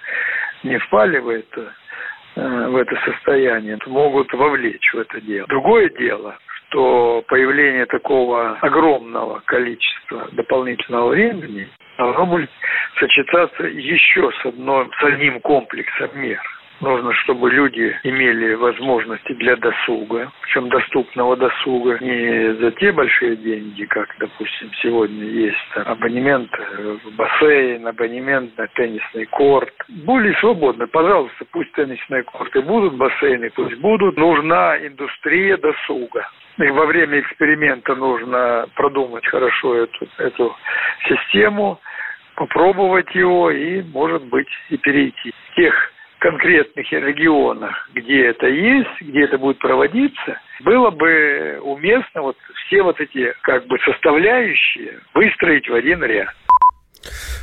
не 0.62 0.78
впали 0.78 1.18
в 1.18 1.28
это, 1.28 1.74
э, 2.36 2.68
в 2.68 2.76
это 2.76 2.96
состояние, 3.04 3.78
могут 3.86 4.32
вовлечь 4.32 4.94
в 4.94 4.98
это 4.98 5.20
дело. 5.20 5.46
Другое 5.48 5.90
дело, 5.90 6.38
что 6.68 7.22
появление 7.28 7.86
такого 7.86 8.56
огромного 8.60 9.42
количества 9.44 10.28
дополнительного 10.32 11.10
времени 11.10 11.68
должно 11.98 12.26
будет 12.26 12.50
сочетаться 12.98 13.64
еще 13.64 14.30
с, 14.40 14.46
одной, 14.46 14.88
с 14.98 15.04
одним 15.04 15.40
комплексом 15.40 16.10
мер– 16.14 16.40
Нужно, 16.80 17.12
чтобы 17.12 17.50
люди 17.50 17.94
имели 18.04 18.54
возможности 18.54 19.34
для 19.34 19.56
досуга, 19.56 20.32
причем 20.42 20.70
доступного 20.70 21.36
досуга, 21.36 21.98
не 22.00 22.54
за 22.54 22.70
те 22.72 22.90
большие 22.90 23.36
деньги, 23.36 23.84
как, 23.84 24.08
допустим, 24.18 24.70
сегодня 24.82 25.24
есть 25.24 25.56
абонемент 25.74 26.50
в 27.04 27.16
бассейн, 27.16 27.86
абонемент 27.86 28.56
на 28.56 28.66
теннисный 28.68 29.26
корт. 29.26 29.74
Более 29.88 30.34
свободно, 30.36 30.86
пожалуйста, 30.86 31.44
пусть 31.52 31.70
теннисные 31.72 32.22
корты 32.22 32.62
будут, 32.62 32.94
бассейны 32.94 33.50
пусть 33.50 33.76
будут. 33.76 34.16
Нужна 34.16 34.78
индустрия 34.78 35.58
досуга. 35.58 36.26
И 36.58 36.68
во 36.70 36.86
время 36.86 37.20
эксперимента 37.20 37.94
нужно 37.94 38.66
продумать 38.74 39.26
хорошо 39.26 39.76
эту, 39.76 40.08
эту 40.16 40.56
систему, 41.08 41.78
попробовать 42.36 43.14
его 43.14 43.50
и, 43.50 43.82
может 43.82 44.24
быть, 44.24 44.48
и 44.70 44.78
перейти. 44.78 45.32
Тех 45.56 45.92
конкретных 46.20 46.92
регионах, 46.92 47.88
где 47.94 48.26
это 48.26 48.46
есть, 48.46 49.00
где 49.00 49.22
это 49.22 49.38
будет 49.38 49.58
проводиться, 49.58 50.40
было 50.60 50.90
бы 50.90 51.58
уместно 51.62 52.22
вот 52.22 52.36
все 52.66 52.82
вот 52.82 53.00
эти 53.00 53.34
как 53.42 53.66
бы 53.66 53.78
составляющие 53.80 55.00
выстроить 55.14 55.68
в 55.68 55.74
один 55.74 56.04
ряд. 56.04 56.28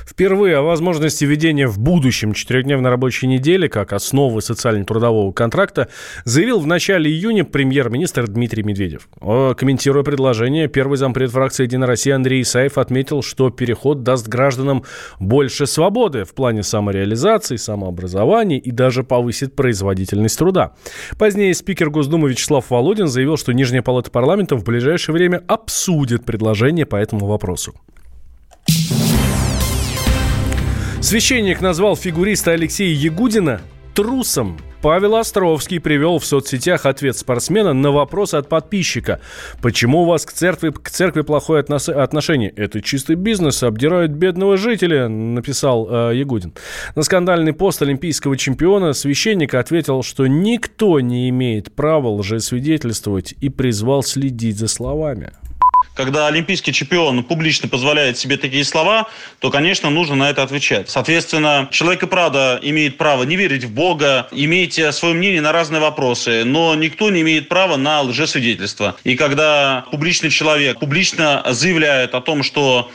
Впервые 0.05 0.57
о 0.57 0.61
возможности 0.61 1.25
введения 1.25 1.67
в 1.67 1.79
будущем 1.79 2.33
четырехдневной 2.33 2.89
рабочей 2.89 3.27
недели 3.27 3.67
как 3.67 3.93
основы 3.93 4.41
социально-трудового 4.41 5.31
контракта 5.31 5.89
заявил 6.23 6.59
в 6.59 6.67
начале 6.67 7.11
июня 7.11 7.43
премьер-министр 7.43 8.27
Дмитрий 8.27 8.63
Медведев. 8.63 9.07
Комментируя 9.19 10.03
предложение, 10.03 10.67
первый 10.67 10.97
зампред 10.97 11.31
фракции 11.31 11.63
«Единая 11.63 11.87
Россия» 11.87 12.15
Андрей 12.15 12.41
Исаев 12.41 12.77
отметил, 12.77 13.21
что 13.21 13.49
переход 13.49 14.03
даст 14.03 14.27
гражданам 14.27 14.83
больше 15.19 15.67
свободы 15.67 16.23
в 16.23 16.33
плане 16.33 16.63
самореализации, 16.63 17.55
самообразования 17.55 18.59
и 18.59 18.71
даже 18.71 19.03
повысит 19.03 19.55
производительность 19.55 20.37
труда. 20.37 20.73
Позднее 21.17 21.53
спикер 21.53 21.89
Госдумы 21.89 22.29
Вячеслав 22.29 22.69
Володин 22.69 23.07
заявил, 23.07 23.37
что 23.37 23.51
Нижняя 23.51 23.81
палата 23.81 24.11
парламента 24.11 24.55
в 24.55 24.63
ближайшее 24.63 25.13
время 25.13 25.43
обсудит 25.47 26.25
предложение 26.25 26.85
по 26.85 26.95
этому 26.95 27.25
вопросу. 27.27 27.73
Священник 31.07 31.61
назвал 31.61 31.95
фигуриста 31.95 32.51
Алексея 32.51 32.93
Ягудина 32.93 33.61
трусом. 33.95 34.57
Павел 34.81 35.15
Островский 35.15 35.79
привел 35.79 36.19
в 36.19 36.25
соцсетях 36.25 36.85
ответ 36.85 37.15
спортсмена 37.15 37.71
на 37.71 37.91
вопрос 37.91 38.33
от 38.33 38.49
подписчика. 38.49 39.21
Почему 39.61 40.01
у 40.01 40.05
вас 40.05 40.25
к 40.25 40.33
церкви, 40.33 40.71
к 40.71 40.89
церкви 40.89 41.21
плохое 41.21 41.61
отношение? 41.63 42.49
Это 42.49 42.81
чистый 42.81 43.15
бизнес, 43.15 43.63
обдирают 43.63 44.11
бедного 44.11 44.57
жителя, 44.57 45.07
написал 45.07 45.87
э, 45.89 46.17
Ягудин. 46.17 46.53
На 46.97 47.03
скандальный 47.03 47.53
пост 47.53 47.81
олимпийского 47.81 48.35
чемпиона 48.35 48.91
священник 48.91 49.53
ответил, 49.53 50.03
что 50.03 50.27
никто 50.27 50.99
не 50.99 51.29
имеет 51.29 51.73
права 51.73 52.09
лжесвидетельствовать 52.09 53.33
и 53.39 53.47
призвал 53.47 54.03
следить 54.03 54.57
за 54.57 54.67
словами 54.67 55.31
когда 55.97 56.27
олимпийский 56.27 56.71
чемпион 56.71 57.23
публично 57.23 57.67
позволяет 57.67 58.19
себе 58.19 58.37
такие 58.37 58.63
слова, 58.63 59.07
то, 59.39 59.49
конечно, 59.49 59.89
нужно 59.89 60.15
на 60.15 60.29
это 60.29 60.43
отвечать. 60.43 60.89
Соответственно, 60.91 61.67
человек 61.71 62.03
и 62.03 62.05
правда 62.05 62.59
имеет 62.61 62.97
право 62.97 63.23
не 63.23 63.35
верить 63.35 63.63
в 63.63 63.71
Бога, 63.71 64.27
иметь 64.31 64.79
свое 64.91 65.15
мнение 65.15 65.41
на 65.41 65.51
разные 65.51 65.81
вопросы, 65.81 66.43
но 66.45 66.75
никто 66.75 67.09
не 67.09 67.21
имеет 67.21 67.49
права 67.49 67.77
на 67.77 68.01
лжесвидетельство. 68.01 68.95
И 69.03 69.15
когда 69.15 69.85
публичный 69.89 70.29
человек 70.29 70.79
публично 70.79 71.43
заявляет 71.49 72.13
о 72.13 72.21
том, 72.21 72.43
что 72.43 72.91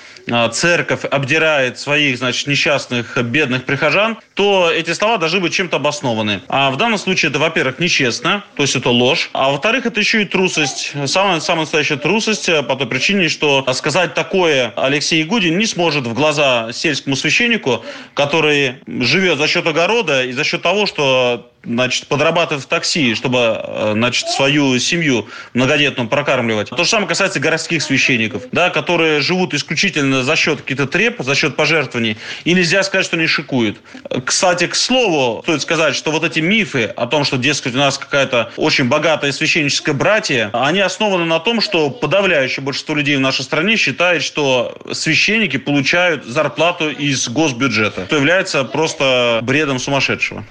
церковь 0.52 1.04
обдирает 1.04 1.78
своих, 1.78 2.18
значит, 2.18 2.46
несчастных, 2.46 3.16
бедных 3.22 3.64
прихожан, 3.64 4.18
то 4.34 4.70
эти 4.70 4.92
слова 4.92 5.18
должны 5.18 5.40
быть 5.40 5.52
чем-то 5.52 5.76
обоснованы. 5.76 6.42
А 6.48 6.70
в 6.70 6.76
данном 6.76 6.98
случае 6.98 7.30
это, 7.30 7.38
во-первых, 7.38 7.78
нечестно, 7.78 8.44
то 8.56 8.62
есть 8.62 8.76
это 8.76 8.90
ложь, 8.90 9.30
а 9.32 9.50
во-вторых, 9.50 9.86
это 9.86 10.00
еще 10.00 10.22
и 10.22 10.24
трусость. 10.24 10.92
Самая, 11.06 11.40
самая 11.40 11.62
настоящая 11.62 11.96
трусость 11.96 12.48
э, 12.48 12.62
по 12.62 12.76
той 12.76 12.86
причине, 12.86 13.28
что 13.28 13.64
сказать 13.72 14.14
такое 14.14 14.72
Алексей 14.76 15.20
Ягудин 15.22 15.58
не 15.58 15.66
сможет 15.66 16.06
в 16.06 16.14
глаза 16.14 16.72
сельскому 16.72 17.16
священнику, 17.16 17.84
который 18.14 18.76
живет 18.86 19.38
за 19.38 19.48
счет 19.48 19.66
огорода 19.66 20.24
и 20.24 20.32
за 20.32 20.44
счет 20.44 20.62
того, 20.62 20.86
что 20.86 21.51
значит, 21.64 22.06
подрабатывает 22.06 22.64
в 22.64 22.68
такси, 22.68 23.14
чтобы, 23.14 23.38
э, 23.38 23.92
значит, 23.94 24.28
свою 24.28 24.78
семью 24.78 25.28
многодетную 25.54 26.08
прокармливать. 26.08 26.70
То 26.70 26.84
же 26.84 26.88
самое 26.88 27.08
касается 27.08 27.40
городских 27.40 27.82
священников, 27.82 28.44
да, 28.52 28.70
которые 28.70 29.20
живут 29.20 29.54
исключительно 29.54 30.22
за 30.22 30.36
счет 30.36 30.62
каких-то 30.62 30.86
треп, 30.86 31.22
за 31.22 31.34
счет 31.34 31.56
пожертвований, 31.56 32.16
и 32.44 32.54
нельзя 32.54 32.82
сказать, 32.82 33.06
что 33.06 33.16
они 33.16 33.26
шикуют. 33.26 33.78
Кстати, 34.24 34.66
к 34.66 34.74
слову, 34.74 35.42
стоит 35.42 35.62
сказать, 35.62 35.94
что 35.94 36.10
вот 36.10 36.24
эти 36.24 36.40
мифы 36.40 36.84
о 36.84 37.06
том, 37.06 37.24
что, 37.24 37.36
дескать, 37.36 37.74
у 37.74 37.78
нас 37.78 37.98
какая-то 37.98 38.52
очень 38.56 38.88
богатая 38.88 39.32
священническая 39.32 39.94
братья, 39.94 40.50
они 40.52 40.80
основаны 40.80 41.24
на 41.24 41.40
том, 41.40 41.60
что 41.60 41.90
подавляющее 41.90 42.62
большинство 42.62 42.94
людей 42.94 43.16
в 43.16 43.20
нашей 43.20 43.42
стране 43.42 43.76
считает, 43.76 44.22
что 44.22 44.76
священники 44.92 45.56
получают 45.56 46.24
зарплату 46.24 46.90
из 46.90 47.28
госбюджета, 47.28 48.06
что 48.06 48.16
является 48.16 48.64
просто 48.64 49.40
бредом 49.42 49.78
сумасшедшего. 49.78 50.44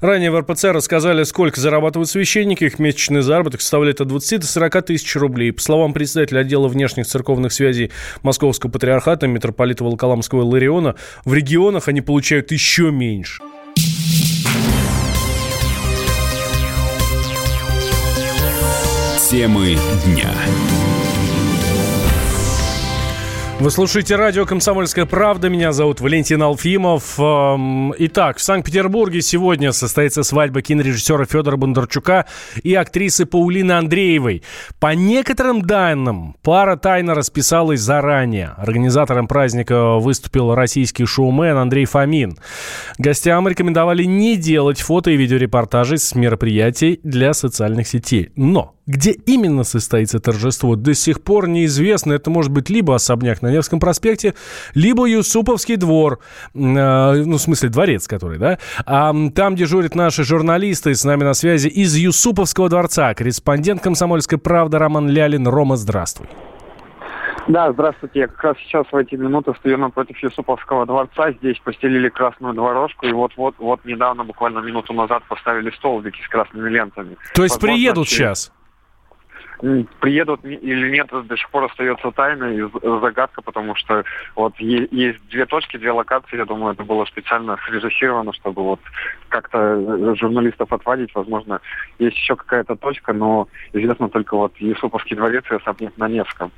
Ранее 0.00 0.30
в 0.30 0.40
РПЦ 0.40 0.64
рассказали, 0.66 1.24
сколько 1.24 1.60
зарабатывают 1.60 2.08
священники. 2.08 2.64
Их 2.64 2.78
месячный 2.78 3.22
заработок 3.22 3.60
составляет 3.60 4.00
от 4.00 4.08
20 4.08 4.40
до 4.40 4.46
40 4.46 4.82
тысяч 4.82 5.16
рублей. 5.16 5.52
По 5.52 5.60
словам 5.60 5.92
председателя 5.92 6.40
отдела 6.40 6.68
внешних 6.68 7.06
церковных 7.06 7.52
связей 7.52 7.90
Московского 8.22 8.70
патриархата 8.70 9.26
митрополита 9.26 9.84
Волоколамского 9.84 10.42
Лариона, 10.42 10.94
в 11.24 11.34
регионах 11.34 11.88
они 11.88 12.00
получают 12.00 12.52
еще 12.52 12.90
меньше. 12.90 13.42
Темы 19.30 19.76
дня. 20.04 20.34
Вы 23.60 23.70
слушаете 23.70 24.16
радио 24.16 24.46
«Комсомольская 24.46 25.04
правда». 25.04 25.50
Меня 25.50 25.72
зовут 25.72 26.00
Валентин 26.00 26.42
Алфимов. 26.42 27.20
Эм, 27.20 27.92
итак, 27.98 28.38
в 28.38 28.40
Санкт-Петербурге 28.40 29.20
сегодня 29.20 29.72
состоится 29.72 30.22
свадьба 30.22 30.62
кинорежиссера 30.62 31.26
Федора 31.26 31.58
Бондарчука 31.58 32.24
и 32.62 32.74
актрисы 32.74 33.26
Паулины 33.26 33.72
Андреевой. 33.72 34.42
По 34.78 34.94
некоторым 34.94 35.60
данным, 35.60 36.36
пара 36.42 36.76
тайно 36.76 37.14
расписалась 37.14 37.80
заранее. 37.80 38.54
Организатором 38.56 39.28
праздника 39.28 39.96
выступил 39.96 40.54
российский 40.54 41.04
шоумен 41.04 41.58
Андрей 41.58 41.84
Фомин. 41.84 42.38
Гостям 42.96 43.46
рекомендовали 43.46 44.04
не 44.04 44.38
делать 44.38 44.80
фото 44.80 45.10
и 45.10 45.18
видеорепортажей 45.18 45.98
с 45.98 46.14
мероприятий 46.14 46.98
для 47.02 47.34
социальных 47.34 47.88
сетей. 47.88 48.30
Но 48.36 48.74
где 48.90 49.12
именно 49.12 49.64
состоится 49.64 50.18
торжество, 50.18 50.76
до 50.76 50.94
сих 50.94 51.22
пор 51.22 51.48
неизвестно. 51.48 52.12
Это 52.12 52.30
может 52.30 52.50
быть 52.50 52.68
либо 52.68 52.94
особняк 52.94 53.40
на 53.42 53.50
Невском 53.50 53.80
проспекте, 53.80 54.34
либо 54.74 55.06
Юсуповский 55.06 55.76
двор, 55.76 56.18
э, 56.54 56.58
ну, 56.58 57.36
в 57.36 57.40
смысле, 57.40 57.68
дворец 57.68 58.08
который, 58.08 58.38
да? 58.38 58.58
А 58.86 59.12
там 59.34 59.54
дежурят 59.54 59.94
наши 59.94 60.24
журналисты, 60.24 60.94
с 60.94 61.04
нами 61.04 61.24
на 61.24 61.34
связи 61.34 61.68
из 61.68 61.94
Юсуповского 61.94 62.68
дворца, 62.68 63.14
корреспондент 63.14 63.80
«Комсомольской 63.82 64.38
правды» 64.38 64.78
Роман 64.78 65.08
Лялин. 65.08 65.46
Рома, 65.46 65.76
здравствуй. 65.76 66.28
Да, 67.48 67.72
здравствуйте. 67.72 68.20
Я 68.20 68.26
как 68.28 68.42
раз 68.44 68.56
сейчас 68.58 68.86
в 68.90 68.96
эти 68.96 69.14
минуты 69.14 69.52
стою 69.58 69.78
напротив 69.78 70.16
Юсуповского 70.22 70.86
дворца. 70.86 71.32
Здесь 71.32 71.58
постелили 71.58 72.08
красную 72.08 72.54
дорожку, 72.54 73.06
и 73.06 73.12
вот-вот, 73.12 73.54
вот 73.58 73.84
недавно, 73.84 74.24
буквально 74.24 74.58
минуту 74.60 74.92
назад, 74.92 75.22
поставили 75.28 75.70
столбики 75.70 76.20
с 76.22 76.28
красными 76.28 76.68
лентами. 76.68 77.16
То 77.34 77.42
есть 77.42 77.56
Возможно, 77.56 77.76
приедут 77.76 78.06
через... 78.08 78.18
сейчас? 78.18 78.52
Приедут 80.00 80.44
или 80.44 80.90
нет, 80.90 81.08
до 81.10 81.36
сих 81.36 81.50
пор 81.50 81.64
остается 81.64 82.10
тайной 82.10 82.58
и 82.58 82.70
загадка, 83.00 83.42
потому 83.42 83.74
что 83.76 84.04
вот 84.34 84.58
есть 84.58 85.20
две 85.28 85.46
точки, 85.46 85.76
две 85.76 85.92
локации, 85.92 86.36
я 86.36 86.44
думаю, 86.44 86.74
это 86.74 86.84
было 86.84 87.04
специально 87.04 87.58
срежиссировано, 87.66 88.32
чтобы 88.32 88.62
вот 88.62 88.80
как-то 89.28 90.14
журналистов 90.16 90.72
отводить, 90.72 91.14
возможно, 91.14 91.60
есть 91.98 92.16
еще 92.16 92.36
какая-то 92.36 92.76
точка, 92.76 93.12
но 93.12 93.48
известно 93.72 94.08
только 94.08 94.36
вот 94.36 94.56
Юсуповский 94.58 95.16
дворец 95.16 95.44
и 95.50 95.54
особняк 95.54 95.96
на 95.96 96.08
Невском. 96.08 96.50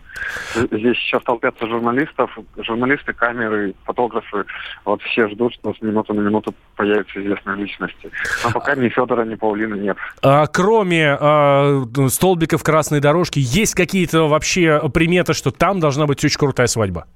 Здесь 0.54 0.96
сейчас 0.98 1.22
толпятся 1.22 1.66
журналистов, 1.66 2.36
журналисты, 2.56 3.12
камеры, 3.12 3.74
фотографы, 3.84 4.44
вот 4.84 5.02
все 5.02 5.28
ждут, 5.28 5.54
что 5.54 5.74
с 5.74 5.82
минуты 5.82 6.12
на 6.12 6.20
минуту 6.20 6.54
появятся 6.76 7.20
известные 7.20 7.56
личности. 7.56 8.10
Но 8.44 8.50
пока 8.52 8.74
ни 8.74 8.88
Федора, 8.88 9.24
ни 9.24 9.34
Паулины 9.34 9.74
нет. 9.76 9.96
А, 10.22 10.46
кроме 10.46 11.16
а, 11.18 11.82
столбиков 12.08 12.62
красных 12.62 12.91
красной 12.92 13.00
дорожке. 13.00 13.40
Есть 13.40 13.74
какие-то 13.74 14.28
вообще 14.28 14.80
приметы, 14.92 15.32
что 15.32 15.50
там 15.50 15.80
должна 15.80 16.06
быть 16.06 16.22
очень 16.24 16.38
крутая 16.38 16.66
свадьба? 16.66 17.06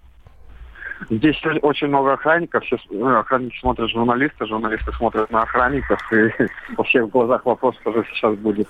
Здесь 1.11 1.37
очень 1.62 1.88
много 1.88 2.14
охранников, 2.14 2.64
все 2.64 2.78
ну, 2.90 3.18
охранники 3.18 3.59
смотрят 3.61 3.90
журналисты, 3.90 4.47
журналисты 4.47 4.90
смотрят 4.92 5.30
на 5.30 5.42
охранников, 5.42 6.00
и 6.11 6.30
во 6.76 6.85
всех 6.85 7.11
глазах 7.11 7.45
вопрос 7.45 7.76
тоже 7.85 8.04
сейчас 8.11 8.35
будет. 8.37 8.66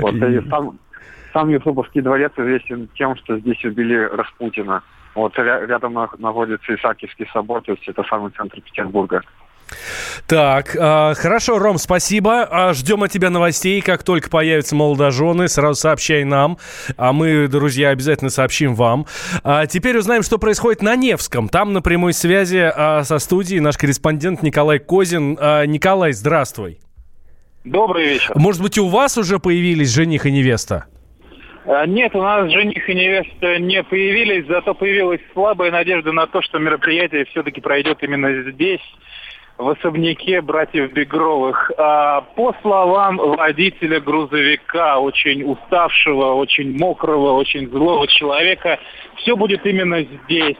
Вот, 0.00 0.14
и 0.14 0.48
сам, 0.48 0.78
сам 1.34 1.50
Юсуповский 1.50 2.00
дворец 2.00 2.32
известен 2.38 2.88
тем, 2.94 3.14
что 3.16 3.38
здесь 3.38 3.62
убили 3.64 3.94
Распутина. 3.94 4.82
Вот 5.14 5.36
рядом 5.38 5.98
находится 6.18 6.74
Исаакиевский 6.74 7.28
собор, 7.32 7.60
то 7.60 7.72
есть 7.72 7.86
это 7.86 8.02
самый 8.04 8.30
центр 8.30 8.60
Петербурга. 8.62 9.20
Так, 10.26 10.76
э, 10.76 11.14
хорошо, 11.14 11.58
Ром, 11.58 11.78
спасибо. 11.78 12.46
А, 12.50 12.72
ждем 12.72 13.02
от 13.02 13.10
тебя 13.10 13.30
новостей. 13.30 13.80
Как 13.80 14.02
только 14.02 14.30
появятся 14.30 14.74
молодожены, 14.76 15.48
сразу 15.48 15.80
сообщай 15.80 16.24
нам. 16.24 16.58
А 16.96 17.12
мы, 17.12 17.48
друзья, 17.48 17.90
обязательно 17.90 18.30
сообщим 18.30 18.74
вам. 18.74 19.06
А 19.42 19.66
теперь 19.66 19.96
узнаем, 19.96 20.22
что 20.22 20.38
происходит 20.38 20.82
на 20.82 20.96
Невском. 20.96 21.48
Там 21.48 21.72
на 21.72 21.82
прямой 21.82 22.12
связи 22.12 22.70
а, 22.74 23.02
со 23.04 23.18
студией 23.18 23.60
наш 23.60 23.76
корреспондент 23.76 24.42
Николай 24.42 24.78
Козин. 24.78 25.36
А, 25.40 25.64
Николай, 25.64 26.12
здравствуй. 26.12 26.78
Добрый 27.64 28.06
вечер. 28.14 28.32
Может 28.36 28.62
быть, 28.62 28.78
у 28.78 28.88
вас 28.88 29.18
уже 29.18 29.38
появились 29.38 29.92
жених 29.92 30.26
и 30.26 30.32
невеста? 30.32 30.86
Нет, 31.86 32.16
у 32.16 32.22
нас 32.22 32.50
жених 32.50 32.88
и 32.88 32.94
невеста 32.94 33.58
не 33.58 33.82
появились, 33.82 34.46
зато 34.46 34.74
появилась 34.74 35.20
слабая 35.34 35.70
надежда 35.70 36.10
на 36.10 36.26
то, 36.26 36.40
что 36.40 36.58
мероприятие 36.58 37.26
все-таки 37.26 37.60
пройдет 37.60 38.02
именно 38.02 38.50
здесь, 38.50 38.80
в 39.60 39.68
особняке 39.68 40.40
братьев 40.40 40.92
Бегровых. 40.92 41.70
А, 41.76 42.22
по 42.34 42.54
словам 42.62 43.18
водителя 43.18 44.00
грузовика, 44.00 44.98
очень 44.98 45.44
уставшего, 45.44 46.34
очень 46.34 46.76
мокрого, 46.78 47.32
очень 47.32 47.68
злого 47.68 48.06
человека, 48.08 48.78
все 49.16 49.36
будет 49.36 49.64
именно 49.66 50.02
здесь. 50.02 50.56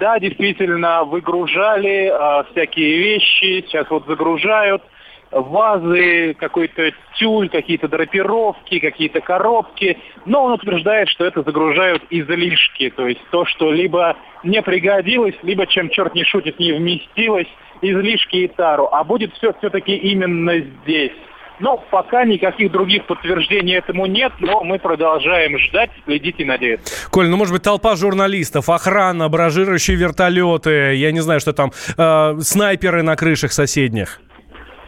Да, 0.00 0.18
действительно, 0.18 1.04
выгружали 1.04 2.10
а, 2.12 2.44
всякие 2.50 2.98
вещи, 2.98 3.64
сейчас 3.66 3.88
вот 3.90 4.06
загружают– 4.06 4.82
вазы, 5.30 6.34
какой-то 6.34 6.90
тюль, 7.16 7.48
какие-то 7.48 7.88
драпировки, 7.88 8.78
какие-то 8.78 9.20
коробки. 9.20 9.98
Но 10.24 10.44
он 10.44 10.52
утверждает, 10.52 11.08
что 11.08 11.24
это 11.24 11.42
загружают 11.42 12.02
излишки. 12.10 12.90
То 12.90 13.06
есть 13.06 13.20
то, 13.30 13.44
что 13.44 13.70
либо 13.70 14.16
не 14.42 14.62
пригодилось, 14.62 15.34
либо, 15.42 15.66
чем 15.66 15.90
черт 15.90 16.14
не 16.14 16.24
шутит, 16.24 16.58
не 16.58 16.72
вместилось, 16.72 17.48
излишки 17.82 18.36
и 18.36 18.48
тару. 18.48 18.88
А 18.92 19.04
будет 19.04 19.32
все 19.34 19.52
все-таки 19.54 19.94
именно 19.94 20.58
здесь. 20.58 21.12
Но 21.60 21.82
пока 21.90 22.24
никаких 22.24 22.70
других 22.70 23.06
подтверждений 23.06 23.74
этому 23.74 24.06
нет, 24.06 24.32
но 24.38 24.62
мы 24.62 24.78
продолжаем 24.78 25.58
ждать, 25.58 25.90
следить 26.04 26.36
и 26.38 26.44
надеяться. 26.44 27.10
Коль, 27.10 27.28
ну 27.28 27.36
может 27.36 27.52
быть 27.52 27.62
толпа 27.62 27.96
журналистов, 27.96 28.68
охрана, 28.68 29.28
баражирующие 29.28 29.96
вертолеты, 29.96 30.94
я 30.94 31.10
не 31.10 31.20
знаю, 31.20 31.40
что 31.40 31.52
там, 31.52 31.72
э, 31.96 32.40
снайперы 32.40 33.02
на 33.02 33.16
крышах 33.16 33.52
соседних. 33.52 34.20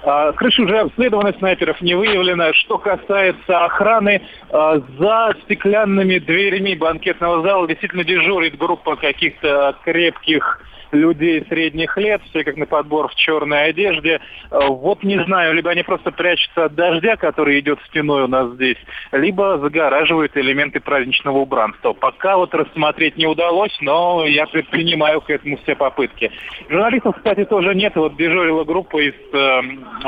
А, 0.02 0.32
крыши 0.32 0.62
уже 0.62 0.78
обследованы, 0.78 1.34
снайперов 1.38 1.80
не 1.82 1.94
выявлено. 1.94 2.52
Что 2.54 2.78
касается 2.78 3.64
охраны, 3.64 4.22
а, 4.50 4.80
за 4.98 5.34
стеклянными 5.44 6.18
дверями 6.18 6.74
банкетного 6.74 7.42
зала 7.42 7.68
действительно 7.68 8.04
дежурит 8.04 8.56
группа 8.56 8.96
каких-то 8.96 9.76
крепких 9.84 10.62
людей 10.92 11.44
средних 11.48 11.96
лет, 11.96 12.22
все 12.30 12.44
как 12.44 12.56
на 12.56 12.66
подбор 12.66 13.08
в 13.08 13.14
черной 13.14 13.66
одежде. 13.66 14.20
Э, 14.50 14.66
вот 14.68 15.02
не 15.02 15.22
знаю, 15.24 15.54
либо 15.54 15.70
они 15.70 15.82
просто 15.82 16.10
прячутся 16.10 16.66
от 16.66 16.74
дождя, 16.74 17.16
который 17.16 17.60
идет 17.60 17.78
стеной 17.88 18.24
у 18.24 18.28
нас 18.28 18.52
здесь, 18.54 18.78
либо 19.12 19.58
загораживают 19.58 20.36
элементы 20.36 20.80
праздничного 20.80 21.38
убранства. 21.38 21.92
Пока 21.92 22.36
вот 22.36 22.54
рассмотреть 22.54 23.16
не 23.16 23.26
удалось, 23.26 23.76
но 23.80 24.26
я 24.26 24.46
предпринимаю 24.46 25.20
к 25.20 25.30
этому 25.30 25.56
все 25.58 25.74
попытки. 25.74 26.30
Журналистов, 26.68 27.16
кстати, 27.16 27.44
тоже 27.44 27.74
нет. 27.74 27.94
Вот 27.96 28.16
дежурила 28.16 28.64
группа 28.64 28.98
из, 28.98 29.14
э, 29.32 29.60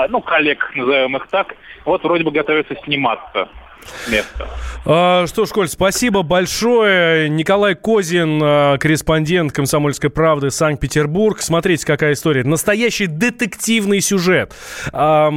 ну, 0.09 0.21
коллег, 0.21 0.71
назовем 0.75 1.17
их 1.17 1.27
так. 1.29 1.55
Вот 1.85 2.03
вроде 2.05 2.25
бы 2.25 2.31
готовятся 2.31 2.77
сниматься 2.85 3.49
место. 4.09 4.49
А, 4.85 5.27
что 5.29 5.47
ж, 5.47 5.51
Коль, 5.51 5.69
спасибо 5.69 6.23
большое. 6.23 7.29
Николай 7.29 7.77
Козин, 7.77 8.41
а, 8.43 8.79
корреспондент 8.79 9.53
«Комсомольской 9.53 10.11
правды» 10.11 10.51
Санкт-Петербург. 10.51 11.41
Смотрите, 11.41 11.87
какая 11.87 12.15
история. 12.15 12.43
Настоящий 12.43 13.07
детективный 13.07 14.01
сюжет. 14.01 14.53
А, 14.93 15.31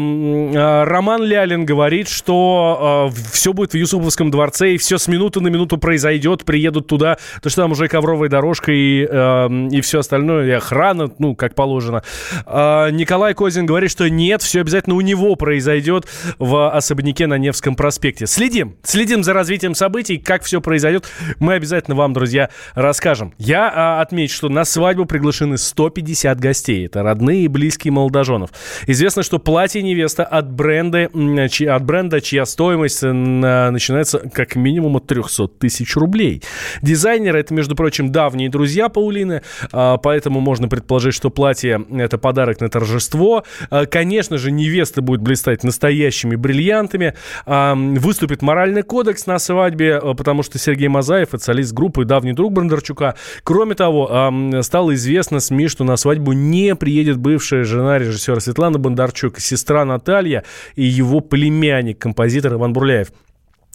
Роман 0.86 1.23
Лялин 1.23 1.65
говорит, 1.65 2.10
что 2.10 3.12
все 3.31 3.53
будет 3.53 3.73
в 3.73 3.77
Юсуповском 3.77 4.31
дворце, 4.31 4.73
и 4.73 4.77
все 4.77 4.97
с 4.97 5.08
минуты 5.08 5.41
на 5.41 5.49
минуту 5.49 5.77
произойдет, 5.77 6.43
приедут 6.43 6.88
туда, 6.88 7.17
то 7.41 7.49
что 7.49 7.62
там 7.62 7.71
уже 7.71 7.88
ковровая 7.88 8.29
дорожка 8.29 8.71
и, 8.71 9.03
и 9.03 9.81
все 9.81 9.99
остальное, 9.99 10.47
и 10.47 10.51
охрана, 10.51 11.12
ну, 11.19 11.36
как 11.36 11.55
положено. 11.55 12.03
Николай 12.45 13.34
Козин 13.34 13.65
говорит, 13.65 13.91
что 13.91 14.10
нет, 14.10 14.41
все 14.41 14.62
обязательно 14.62 14.95
у 14.95 15.01
него 15.01 15.36
произойдет 15.36 16.08
в 16.39 16.71
особняке 16.71 17.27
на 17.27 17.38
Невском 17.38 17.75
проспекте. 17.75 18.25
Следим. 18.36 18.76
Следим 18.84 19.24
за 19.24 19.32
развитием 19.32 19.76
событий. 19.76 20.17
Как 20.17 20.43
все 20.43 20.60
произойдет, 20.60 21.08
мы 21.39 21.54
обязательно 21.54 21.95
вам, 21.95 22.12
друзья, 22.12 22.50
расскажем. 22.74 23.34
Я 23.38 23.71
а, 23.74 24.02
отмечу, 24.02 24.36
что 24.36 24.50
на 24.50 24.65
свадьбу 24.65 25.06
приглашены 25.06 25.58
150 25.58 26.38
гостей. 26.38 26.86
Это 26.86 27.02
родные 27.02 27.45
и 27.45 27.48
близкие 27.48 27.93
молодоженов. 27.93 28.50
Известно, 28.88 29.24
что 29.24 29.39
платье 29.39 29.82
невеста 29.82 30.26
от 30.26 30.52
бренда, 30.52 31.06
от 31.06 31.84
бренда 31.86 32.19
чья 32.19 32.45
стоимость 32.45 33.04
э, 33.04 33.12
начинается 33.13 34.19
как 34.19 34.58
минимум 34.58 34.98
от 34.98 35.08
300 35.08 35.48
тысяч 35.48 35.95
рублей. 35.95 36.43
Дизайнеры 36.82 37.39
это, 37.39 37.54
между 37.54 37.76
прочим, 37.76 38.12
давние 38.12 38.50
друзья 38.50 38.89
Паулины, 38.89 39.43
а, 39.71 39.95
поэтому 39.95 40.41
можно 40.41 40.67
предположить, 40.67 41.13
что 41.13 41.30
платье 41.30 41.86
это 41.89 42.17
подарок 42.17 42.60
на 42.60 42.67
торжество. 42.67 43.45
А, 43.69 43.86
конечно 43.86 44.38
же, 44.38 44.52
невеста 44.52 45.02
будет 45.02 45.21
блистать 45.21 45.63
настоящими 45.63 46.36
бриллиантами. 46.36 47.13
А, 47.45 47.76
выступит 48.25 48.41
моральный 48.41 48.81
кодекс 48.81 49.27
на 49.27 49.38
свадьбе, 49.38 50.01
потому 50.15 50.41
что 50.41 50.57
Сергей 50.57 50.88
Мазаев, 50.88 51.35
это 51.35 51.53
группы, 51.73 52.05
давний 52.05 52.33
друг 52.33 52.53
Бондарчука. 52.53 53.13
Кроме 53.43 53.75
того, 53.75 54.31
стало 54.61 54.95
известно 54.95 55.39
СМИ, 55.39 55.67
что 55.67 55.83
на 55.83 55.95
свадьбу 55.95 56.33
не 56.33 56.75
приедет 56.75 57.17
бывшая 57.17 57.63
жена 57.65 57.99
режиссера 57.99 58.39
Светлана 58.39 58.79
Бондарчук, 58.79 59.39
сестра 59.39 59.85
Наталья 59.85 60.43
и 60.75 60.83
его 60.83 61.19
племянник, 61.19 61.99
композитор 61.99 62.53
Иван 62.53 62.73
Бурляев. 62.73 63.09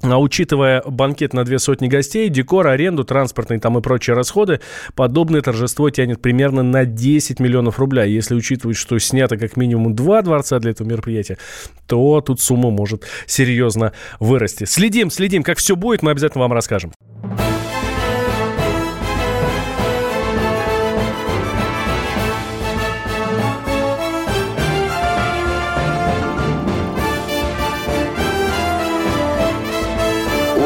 А 0.02 0.18
учитывая 0.18 0.82
банкет 0.86 1.34
на 1.34 1.44
две 1.44 1.58
сотни 1.58 1.86
гостей, 1.86 2.28
декор, 2.30 2.66
аренду, 2.66 3.04
транспортные 3.04 3.60
там 3.60 3.78
и 3.78 3.82
прочие 3.82 4.16
расходы, 4.16 4.60
подобное 4.94 5.42
торжество 5.42 5.90
тянет 5.90 6.22
примерно 6.22 6.62
на 6.62 6.86
10 6.86 7.38
миллионов 7.38 7.78
рублей. 7.78 8.10
Если 8.12 8.34
учитывать, 8.34 8.76
что 8.76 8.98
снято 8.98 9.36
как 9.36 9.56
минимум 9.56 9.94
два 9.94 10.22
дворца 10.22 10.58
для 10.58 10.70
этого 10.70 10.88
мероприятия, 10.88 11.36
то 11.86 12.20
тут 12.22 12.40
сумма 12.40 12.70
может 12.70 13.04
серьезно 13.26 13.92
вырасти. 14.20 14.64
Следим, 14.64 15.10
следим, 15.10 15.42
как 15.42 15.58
все 15.58 15.76
будет, 15.76 16.02
мы 16.02 16.12
обязательно 16.12 16.42
вам 16.42 16.52
расскажем. 16.54 16.92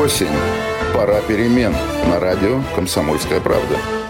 Осень. 0.04 0.28
Пора 0.92 1.22
перемен. 1.22 1.74
На 2.10 2.20
радио 2.20 2.60
«Комсомольская 2.76 3.40
правда». 3.40 4.03